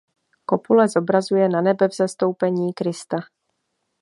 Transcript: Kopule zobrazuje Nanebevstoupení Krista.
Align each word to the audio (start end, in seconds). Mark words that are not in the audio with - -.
Kopule 0.45 0.87
zobrazuje 0.87 1.49
Nanebevstoupení 1.49 2.73
Krista. 2.73 3.17